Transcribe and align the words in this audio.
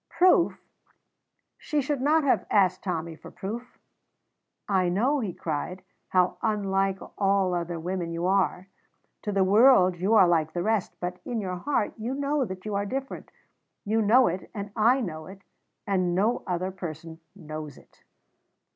Proof! 0.09 0.59
She 1.59 1.79
should 1.79 2.01
not 2.01 2.23
have 2.23 2.47
asked 2.49 2.83
Tommy 2.85 3.15
for 3.15 3.29
proof. 3.29 3.77
"I 4.67 4.89
know," 4.89 5.19
he 5.19 5.31
cried, 5.31 5.83
"how 6.09 6.39
unlike 6.41 6.97
all 7.19 7.53
other 7.53 7.79
women 7.79 8.09
you 8.11 8.25
are. 8.25 8.67
To 9.21 9.31
the 9.31 9.43
world 9.43 9.97
you 9.97 10.15
are 10.15 10.27
like 10.27 10.53
the 10.53 10.63
rest, 10.63 10.95
but 10.99 11.17
in 11.23 11.39
your 11.39 11.57
heart 11.57 11.93
you 11.99 12.15
know 12.15 12.45
that 12.45 12.65
you 12.65 12.73
are 12.73 12.85
different; 12.87 13.29
you 13.85 14.01
know 14.01 14.25
it, 14.25 14.49
and 14.55 14.71
I 14.75 15.01
know 15.01 15.27
it, 15.27 15.43
and 15.85 16.15
no 16.15 16.41
other 16.47 16.71
person 16.71 17.19
knows 17.35 17.77
it." 17.77 18.03